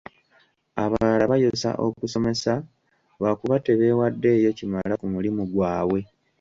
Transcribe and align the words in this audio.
Abalala 0.83 1.25
bayosa 1.31 1.69
okusomesa 1.85 2.53
lwakuba 3.19 3.55
tebeewaddeeyo 3.65 4.49
kimala 4.57 4.93
ku 5.01 5.05
mulimu 5.13 5.43
gwabwe. 5.51 5.99